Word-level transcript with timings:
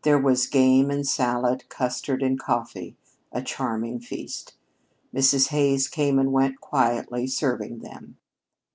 There 0.00 0.18
was 0.18 0.46
game 0.46 0.90
and 0.90 1.06
salad, 1.06 1.68
custard 1.68 2.22
and 2.22 2.38
coffee 2.40 2.96
a 3.30 3.42
charming 3.42 4.00
feast. 4.00 4.54
Mrs. 5.14 5.48
Hays 5.48 5.88
came 5.88 6.18
and 6.18 6.32
went 6.32 6.58
quietly 6.62 7.26
serving 7.26 7.80
them. 7.80 8.16